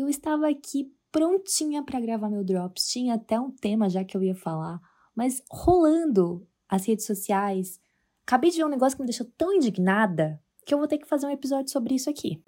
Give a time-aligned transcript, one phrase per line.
[0.00, 4.22] Eu estava aqui prontinha para gravar meu drops, tinha até um tema já que eu
[4.22, 4.80] ia falar,
[5.12, 7.80] mas rolando as redes sociais,
[8.24, 11.08] acabei de ver um negócio que me deixou tão indignada que eu vou ter que
[11.08, 12.40] fazer um episódio sobre isso aqui.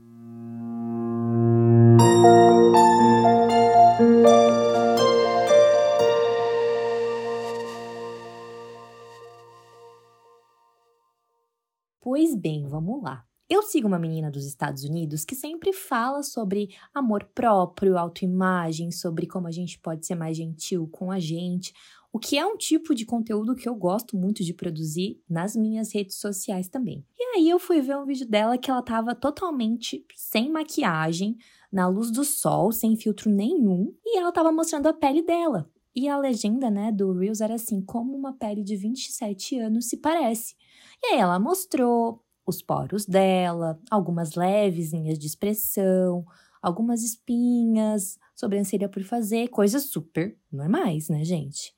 [12.01, 13.27] Pois bem, vamos lá.
[13.53, 19.27] Eu sigo uma menina dos Estados Unidos que sempre fala sobre amor próprio, autoimagem, sobre
[19.27, 21.75] como a gente pode ser mais gentil com a gente,
[22.13, 25.93] o que é um tipo de conteúdo que eu gosto muito de produzir nas minhas
[25.93, 27.05] redes sociais também.
[27.19, 31.37] E aí eu fui ver um vídeo dela que ela tava totalmente sem maquiagem,
[31.73, 35.69] na luz do sol, sem filtro nenhum, e ela tava mostrando a pele dela.
[35.93, 39.97] E a legenda, né, do Reels era assim: como uma pele de 27 anos se
[39.97, 40.55] parece.
[41.03, 46.25] E aí ela mostrou os poros dela, algumas leves linhas de expressão,
[46.61, 51.75] algumas espinhas, sobrancelha por fazer, coisas super normais, né, gente?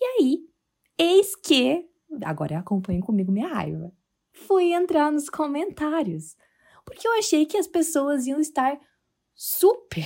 [0.00, 0.38] E aí,
[0.98, 1.88] eis que,
[2.22, 3.92] agora acompanhem comigo minha raiva,
[4.32, 6.36] fui entrar nos comentários,
[6.84, 8.78] porque eu achei que as pessoas iam estar
[9.34, 10.04] super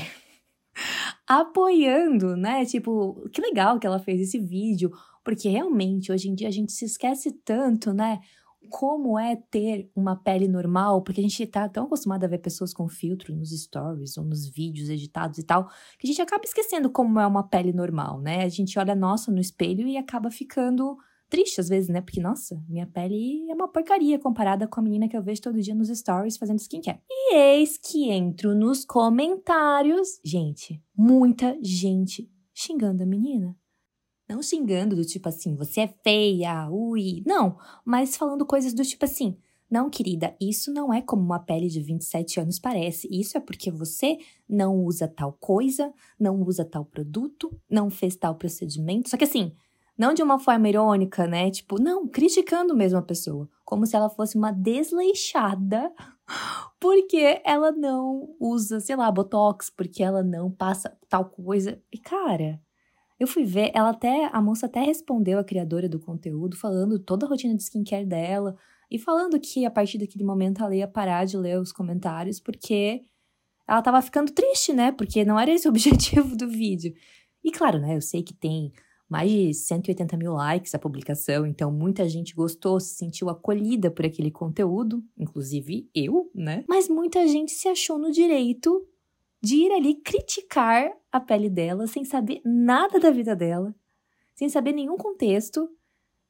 [1.26, 2.64] apoiando, né?
[2.64, 4.90] Tipo, que legal que ela fez esse vídeo,
[5.24, 8.20] porque realmente hoje em dia a gente se esquece tanto, né?
[8.70, 12.72] Como é ter uma pele normal, porque a gente tá tão acostumado a ver pessoas
[12.72, 15.66] com filtro nos stories ou nos vídeos editados e tal,
[15.98, 18.44] que a gente acaba esquecendo como é uma pele normal, né?
[18.44, 20.96] A gente olha nossa no espelho e acaba ficando
[21.28, 22.00] triste às vezes, né?
[22.00, 25.60] Porque, nossa, minha pele é uma porcaria comparada com a menina que eu vejo todo
[25.60, 27.00] dia nos stories fazendo skincare.
[27.08, 30.20] E eis que entro nos comentários.
[30.24, 33.59] Gente, muita gente xingando a menina.
[34.30, 37.20] Não xingando do tipo assim, você é feia, ui.
[37.26, 39.36] Não, mas falando coisas do tipo assim,
[39.68, 43.08] não, querida, isso não é como uma pele de 27 anos parece.
[43.10, 48.36] Isso é porque você não usa tal coisa, não usa tal produto, não fez tal
[48.36, 49.10] procedimento.
[49.10, 49.52] Só que assim,
[49.98, 51.50] não de uma forma irônica, né?
[51.50, 53.50] Tipo, não, criticando mesmo a pessoa.
[53.64, 55.92] Como se ela fosse uma desleixada
[56.78, 61.82] porque ela não usa, sei lá, botox, porque ela não passa tal coisa.
[61.92, 62.60] E cara,
[63.20, 67.26] eu fui ver, ela até, a moça até respondeu a criadora do conteúdo, falando toda
[67.26, 68.56] a rotina de skincare dela
[68.90, 73.04] e falando que a partir daquele momento ela ia parar de ler os comentários porque
[73.68, 74.90] ela tava ficando triste, né?
[74.90, 76.94] Porque não era esse o objetivo do vídeo.
[77.44, 77.94] E claro, né?
[77.94, 78.72] Eu sei que tem
[79.06, 84.06] mais de 180 mil likes a publicação, então muita gente gostou, se sentiu acolhida por
[84.06, 86.64] aquele conteúdo, inclusive eu, né?
[86.66, 88.86] Mas muita gente se achou no direito
[89.42, 93.74] de ir ali criticar a pele dela sem saber nada da vida dela,
[94.34, 95.68] sem saber nenhum contexto.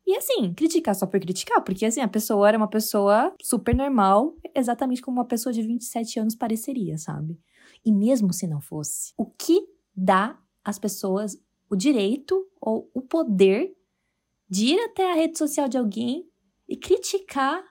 [0.07, 4.35] E assim, criticar só por criticar, porque assim, a pessoa era uma pessoa super normal,
[4.55, 7.39] exatamente como uma pessoa de 27 anos pareceria, sabe?
[7.85, 9.61] E mesmo se não fosse, o que
[9.95, 11.37] dá às pessoas
[11.69, 13.73] o direito ou o poder
[14.49, 16.29] de ir até a rede social de alguém
[16.69, 17.63] e criticar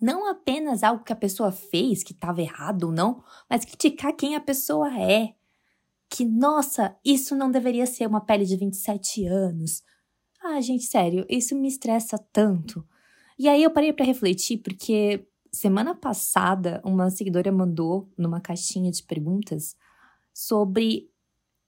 [0.00, 4.36] não apenas algo que a pessoa fez que estava errado ou não, mas criticar quem
[4.36, 5.34] a pessoa é.
[6.08, 9.82] Que, nossa, isso não deveria ser uma pele de 27 anos.
[10.42, 12.86] Ah, gente, sério, isso me estressa tanto.
[13.38, 19.02] E aí eu parei para refletir porque semana passada uma seguidora mandou numa caixinha de
[19.02, 19.76] perguntas
[20.32, 21.10] sobre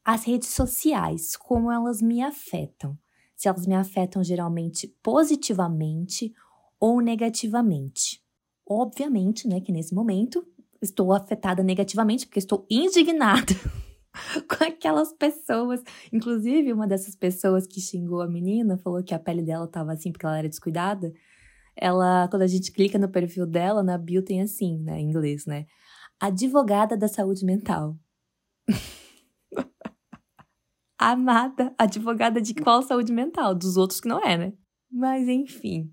[0.04, 2.98] as redes sociais, como elas me afetam.
[3.36, 6.32] Se elas me afetam geralmente positivamente
[6.80, 8.22] ou negativamente.
[8.66, 10.44] Obviamente, né, que nesse momento
[10.80, 13.52] estou afetada negativamente porque estou indignada
[14.48, 15.82] com aquelas pessoas.
[16.10, 20.10] Inclusive, uma dessas pessoas que xingou a menina falou que a pele dela estava assim
[20.10, 21.12] porque ela era descuidada.
[21.76, 25.46] Ela, quando a gente clica no perfil dela, na bio tem assim, né, em inglês,
[25.46, 25.66] né?
[26.18, 27.96] Advogada da saúde mental.
[30.98, 33.54] Amada, advogada de qual saúde mental?
[33.54, 34.52] Dos outros que não é, né?
[34.90, 35.90] Mas enfim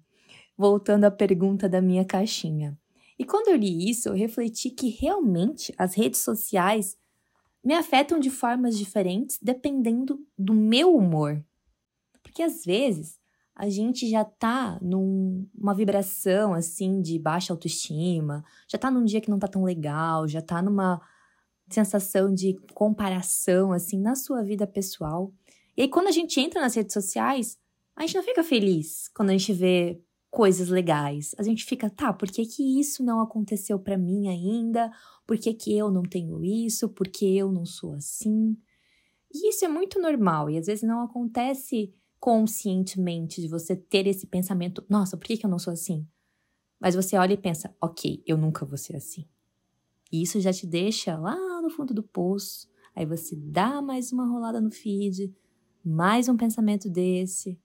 [0.58, 2.78] voltando à pergunta da minha caixinha.
[3.20, 6.98] E quando eu li isso, eu refleti que realmente as redes sociais
[7.64, 11.44] me afetam de formas diferentes dependendo do meu humor.
[12.24, 13.20] Porque às vezes
[13.56, 19.30] a gente já tá numa vibração assim de baixa autoestima, já tá num dia que
[19.30, 21.02] não tá tão legal, já tá numa
[21.68, 25.34] sensação de comparação assim na sua vida pessoal.
[25.76, 27.58] E aí quando a gente entra nas redes sociais,
[27.96, 30.00] a gente não fica feliz quando a gente vê
[30.30, 31.34] coisas legais.
[31.38, 34.92] A gente fica, tá, por que, que isso não aconteceu para mim ainda?
[35.26, 36.90] Por que, que eu não tenho isso?
[36.90, 38.58] Por que eu não sou assim?
[39.34, 44.26] E isso é muito normal e às vezes não acontece conscientemente de você ter esse
[44.26, 46.08] pensamento, nossa, por que, que eu não sou assim?
[46.80, 49.28] Mas você olha e pensa, ok, eu nunca vou ser assim.
[50.12, 54.26] E isso já te deixa lá no fundo do poço, Aí você dá mais uma
[54.26, 55.32] rolada no feed,
[55.86, 57.56] mais um pensamento desse,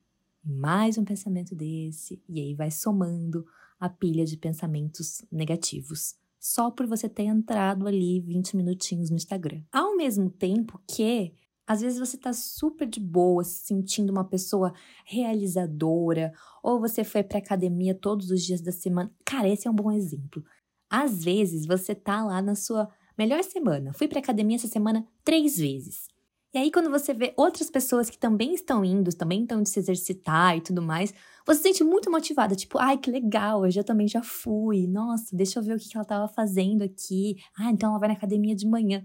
[0.45, 3.47] mais um pensamento desse, e aí vai somando
[3.79, 6.15] a pilha de pensamentos negativos.
[6.39, 9.63] Só por você ter entrado ali 20 minutinhos no Instagram.
[9.71, 11.33] Ao mesmo tempo que
[11.67, 14.75] às vezes você tá super de boa, se sentindo uma pessoa
[15.05, 19.13] realizadora, ou você foi pra academia todos os dias da semana.
[19.25, 20.45] Cara, esse é um bom exemplo.
[20.91, 23.93] Às vezes você tá lá na sua melhor semana.
[23.93, 26.09] Fui pra academia essa semana três vezes.
[26.55, 29.79] E aí, quando você vê outras pessoas que também estão indo, também estão de se
[29.79, 31.15] exercitar e tudo mais,
[31.47, 32.55] você se sente muito motivada.
[32.55, 34.87] Tipo, ai, que legal, eu já também já fui.
[34.87, 37.37] Nossa, deixa eu ver o que ela tava fazendo aqui.
[37.59, 39.03] Ah, então ela vai na academia de manhã.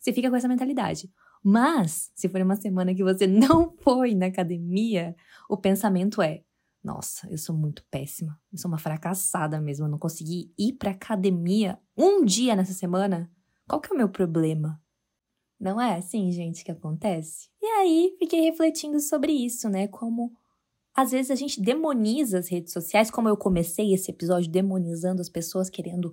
[0.00, 1.08] Você fica com essa mentalidade.
[1.42, 5.14] Mas, se for uma semana que você não foi na academia,
[5.48, 6.42] o pensamento é:
[6.82, 8.36] nossa, eu sou muito péssima.
[8.52, 9.86] Eu sou uma fracassada mesmo.
[9.86, 13.30] Eu não consegui ir pra academia um dia nessa semana.
[13.68, 14.80] Qual que é o meu problema?
[15.60, 17.48] Não é assim, gente, que acontece?
[17.60, 19.88] E aí, fiquei refletindo sobre isso, né?
[19.88, 20.32] Como
[20.94, 25.28] às vezes a gente demoniza as redes sociais, como eu comecei esse episódio demonizando as
[25.28, 26.10] pessoas querendo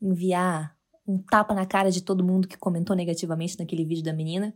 [0.00, 0.74] enviar
[1.06, 4.54] um tapa na cara de todo mundo que comentou negativamente naquele vídeo da menina.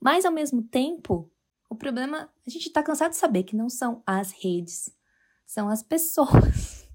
[0.00, 1.30] Mas ao mesmo tempo,
[1.68, 4.90] o problema, a gente tá cansado de saber que não são as redes,
[5.46, 6.80] são as pessoas.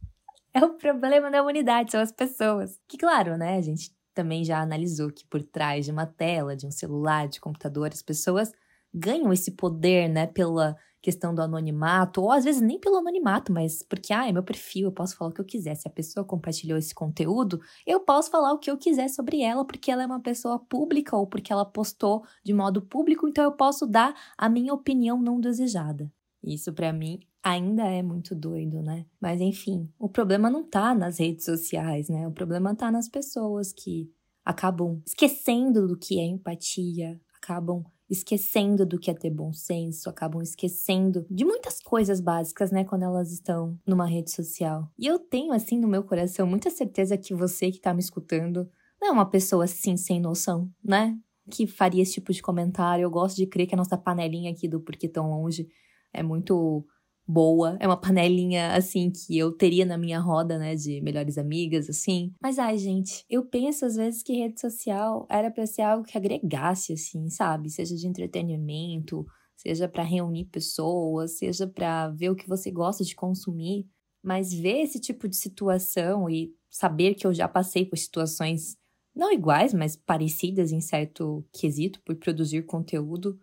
[0.57, 2.79] É o problema da humanidade, são as pessoas.
[2.87, 6.65] Que claro, né, a gente também já analisou que por trás de uma tela, de
[6.65, 8.51] um celular, de computador, as pessoas
[8.93, 13.83] ganham esse poder, né, pela questão do anonimato, ou às vezes nem pelo anonimato, mas
[13.83, 15.75] porque, ah, é meu perfil, eu posso falar o que eu quiser.
[15.75, 19.63] Se a pessoa compartilhou esse conteúdo, eu posso falar o que eu quiser sobre ela,
[19.65, 23.51] porque ela é uma pessoa pública ou porque ela postou de modo público, então eu
[23.51, 26.11] posso dar a minha opinião não desejada.
[26.45, 29.05] Isso para mim ainda é muito doido, né?
[29.19, 32.27] Mas enfim, o problema não tá nas redes sociais, né?
[32.27, 34.09] O problema tá nas pessoas que
[34.43, 40.41] acabam esquecendo do que é empatia, acabam esquecendo do que é ter bom senso, acabam
[40.41, 44.91] esquecendo de muitas coisas básicas, né, quando elas estão numa rede social.
[44.97, 48.69] E eu tenho, assim, no meu coração, muita certeza que você que tá me escutando
[49.01, 51.17] não é uma pessoa assim, sem noção, né?
[51.49, 53.03] Que faria esse tipo de comentário.
[53.03, 55.67] Eu gosto de crer que a nossa panelinha aqui do Porquê Tão Longe
[56.15, 56.85] é muito
[57.27, 57.77] boa.
[57.79, 62.31] É uma panelinha, assim, que eu teria na minha roda, né, de melhores amigas, assim.
[62.41, 66.17] Mas, ai, gente, eu penso às vezes que rede social era pra ser algo que
[66.17, 67.69] agregasse, assim, sabe?
[67.69, 69.25] Seja de entretenimento,
[69.55, 73.87] seja para reunir pessoas, seja para ver o que você gosta de consumir.
[74.23, 78.75] Mas ver esse tipo de situação e saber que eu já passei por situações
[79.15, 83.39] não iguais, mas parecidas em certo quesito por produzir conteúdo,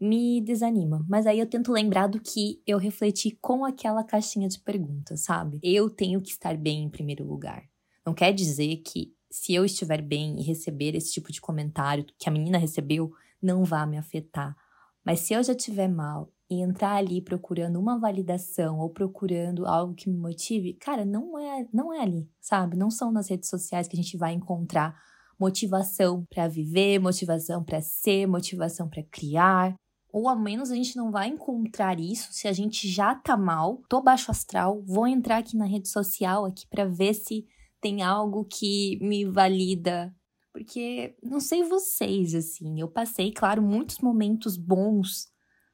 [0.00, 1.04] me desanima.
[1.08, 5.58] Mas aí eu tento lembrar do que eu refleti com aquela caixinha de perguntas, sabe?
[5.62, 7.64] Eu tenho que estar bem em primeiro lugar.
[8.04, 12.28] Não quer dizer que se eu estiver bem e receber esse tipo de comentário que
[12.28, 13.10] a menina recebeu,
[13.42, 14.56] não vá me afetar.
[15.04, 19.94] Mas se eu já estiver mal e entrar ali procurando uma validação ou procurando algo
[19.94, 22.76] que me motive, cara, não é, não é ali, sabe?
[22.76, 24.96] Não são nas redes sociais que a gente vai encontrar
[25.38, 29.74] motivação para viver, motivação para ser, motivação para criar.
[30.16, 33.82] Ou ao menos a gente não vai encontrar isso se a gente já tá mal,
[33.86, 37.44] tô baixo astral, vou entrar aqui na rede social aqui para ver se
[37.82, 40.16] tem algo que me valida.
[40.54, 45.28] Porque não sei vocês assim, eu passei, claro, muitos momentos bons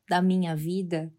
[0.09, 1.15] da minha vida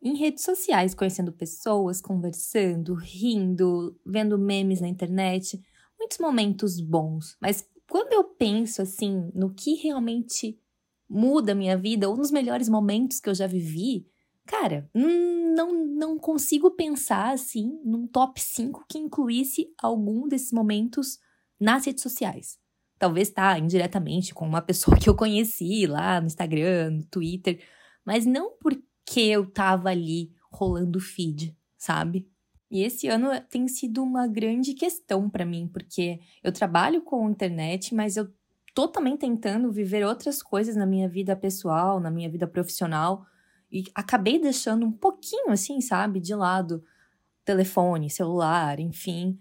[0.00, 5.60] em redes sociais, conhecendo pessoas, conversando, rindo, vendo memes na internet,
[5.98, 7.36] muitos momentos bons.
[7.40, 10.56] Mas quando eu penso assim no que realmente
[11.08, 14.06] muda a minha vida, ou nos melhores momentos que eu já vivi,
[14.46, 21.18] cara, não, não consigo pensar assim num top 5 que incluísse algum desses momentos
[21.60, 22.58] nas redes sociais.
[22.98, 27.62] Talvez tá indiretamente com uma pessoa que eu conheci lá no Instagram, no Twitter,
[28.04, 32.28] mas não porque eu tava ali rolando feed, sabe?
[32.70, 37.94] E esse ano tem sido uma grande questão para mim, porque eu trabalho com internet,
[37.94, 38.28] mas eu
[38.74, 43.26] tô também tentando viver outras coisas na minha vida pessoal, na minha vida profissional.
[43.70, 46.82] E acabei deixando um pouquinho, assim, sabe, de lado
[47.44, 49.38] telefone, celular, enfim.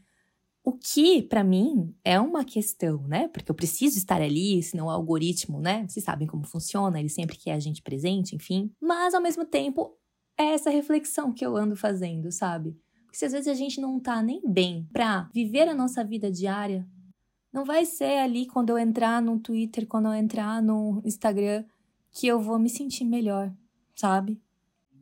[0.64, 3.28] O que, para mim, é uma questão, né?
[3.30, 5.86] Porque eu preciso estar ali, senão o algoritmo, né?
[5.88, 8.72] Vocês sabem como funciona, ele sempre quer a gente presente, enfim.
[8.82, 9.98] Mas, ao mesmo tempo,
[10.38, 12.78] é essa reflexão que eu ando fazendo, sabe?
[13.06, 16.30] Porque se às vezes a gente não tá nem bem pra viver a nossa vida
[16.30, 16.86] diária,
[17.58, 21.66] não vai ser ali quando eu entrar no Twitter, quando eu entrar no Instagram,
[22.12, 23.52] que eu vou me sentir melhor,
[23.96, 24.40] sabe?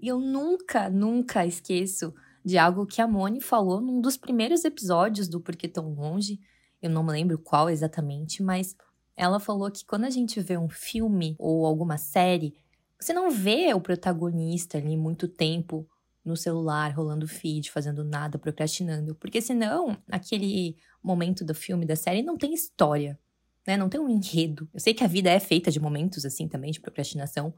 [0.02, 2.14] E eu nunca, nunca esqueço
[2.46, 6.40] de algo que a Moni falou num dos primeiros episódios do Porquê Tão Longe.
[6.82, 8.74] Eu não me lembro qual exatamente, mas
[9.18, 12.54] Ela falou que quando a gente vê um filme ou alguma série,
[13.00, 15.88] você não vê o protagonista ali muito tempo
[16.24, 19.16] no celular, rolando feed, fazendo nada, procrastinando.
[19.16, 23.20] Porque senão, aquele momento do filme, da série, não tem história,
[23.66, 23.78] né?
[23.78, 24.68] Não tem um enredo.
[24.74, 27.54] Eu sei que a vida é feita de momentos assim também, de procrastinação,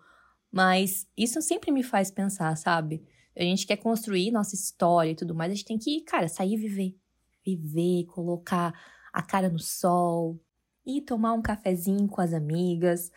[0.51, 3.03] mas isso sempre me faz pensar, sabe?
[3.35, 6.53] A gente quer construir nossa história e tudo mais, a gente tem que, cara, sair
[6.53, 6.95] e viver.
[7.45, 8.73] Viver, colocar
[9.13, 10.39] a cara no sol,
[10.85, 13.11] ir tomar um cafezinho com as amigas,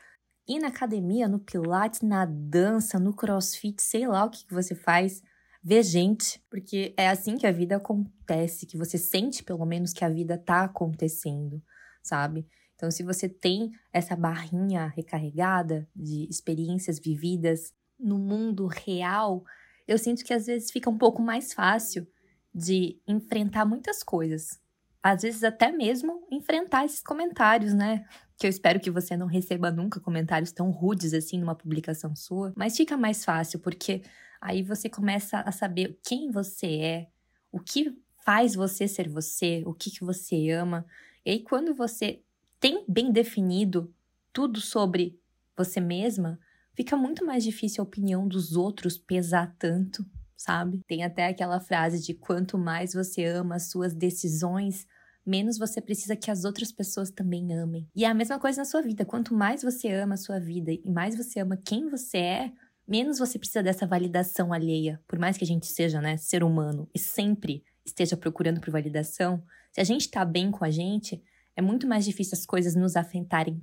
[0.46, 4.74] ir na academia, no pilates, na dança, no crossfit, sei lá o que, que você
[4.74, 5.22] faz
[5.62, 10.04] ver gente, porque é assim que a vida acontece, que você sente pelo menos que
[10.04, 11.62] a vida tá acontecendo,
[12.02, 12.46] sabe?
[12.74, 19.44] Então, se você tem essa barrinha recarregada de experiências vividas no mundo real,
[19.86, 22.06] eu sinto que às vezes fica um pouco mais fácil
[22.54, 24.58] de enfrentar muitas coisas.
[25.02, 28.06] Às vezes até mesmo enfrentar esses comentários, né?
[28.40, 32.52] Que eu espero que você não receba nunca comentários tão rudes assim numa publicação sua,
[32.56, 34.02] mas fica mais fácil porque
[34.40, 37.08] Aí você começa a saber quem você é,
[37.52, 37.94] o que
[38.24, 40.86] faz você ser você, o que, que você ama.
[41.24, 42.22] E aí, quando você
[42.58, 43.92] tem bem definido
[44.32, 45.20] tudo sobre
[45.56, 46.38] você mesma,
[46.74, 50.06] fica muito mais difícil a opinião dos outros pesar tanto,
[50.36, 50.80] sabe?
[50.86, 54.86] Tem até aquela frase de quanto mais você ama as suas decisões,
[55.30, 57.88] menos você precisa que as outras pessoas também amem.
[57.94, 59.04] E é a mesma coisa na sua vida.
[59.04, 62.52] Quanto mais você ama a sua vida e mais você ama quem você é,
[62.86, 65.00] menos você precisa dessa validação alheia.
[65.06, 69.42] Por mais que a gente seja, né, ser humano e sempre esteja procurando por validação,
[69.72, 71.22] se a gente está bem com a gente,
[71.54, 73.62] é muito mais difícil as coisas nos afetarem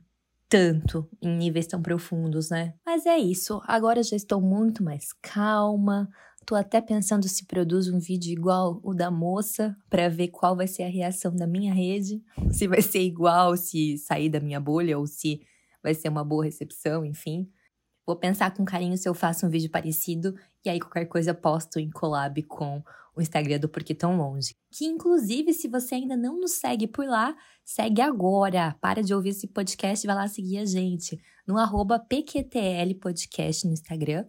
[0.50, 2.74] tanto em níveis tão profundos, né?
[2.86, 3.62] Mas é isso.
[3.66, 6.10] Agora já estou muito mais calma.
[6.48, 10.66] Tô até pensando se produzo um vídeo igual o da moça para ver qual vai
[10.66, 12.24] ser a reação da minha rede,
[12.54, 15.42] se vai ser igual se sair da minha bolha ou se
[15.84, 17.52] vai ser uma boa recepção, enfim.
[18.06, 21.82] Vou pensar com carinho se eu faço um vídeo parecido e aí qualquer coisa posto
[21.82, 22.82] em collab com
[23.14, 24.56] o Instagram do Porquê Tão Longe.
[24.72, 27.36] Que inclusive, se você ainda não nos segue por lá,
[27.66, 28.74] segue agora.
[28.80, 33.68] Para de ouvir esse podcast e vai lá seguir a gente no arroba PQTL Podcast
[33.68, 34.26] no Instagram.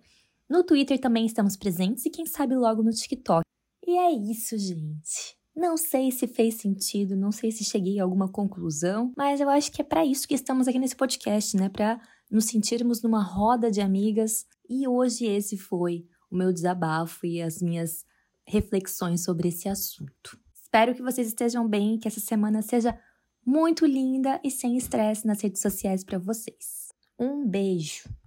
[0.48, 3.42] No Twitter também estamos presentes e quem sabe logo no TikTok.
[3.86, 5.36] E é isso, gente.
[5.54, 9.72] Não sei se fez sentido, não sei se cheguei a alguma conclusão, mas eu acho
[9.72, 11.68] que é para isso que estamos aqui nesse podcast, né?
[11.68, 12.00] Para
[12.30, 14.46] nos sentirmos numa roda de amigas.
[14.68, 18.04] E hoje esse foi o meu desabafo e as minhas
[18.46, 20.38] reflexões sobre esse assunto.
[20.54, 22.98] Espero que vocês estejam bem, que essa semana seja
[23.44, 26.88] muito linda e sem estresse nas redes sociais para vocês.
[27.18, 28.08] Um beijo!